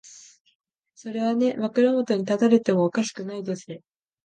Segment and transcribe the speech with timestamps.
[0.95, 3.81] それはね、枕元に立たれてもおかしくないですよ。